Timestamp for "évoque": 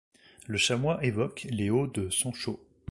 1.05-1.45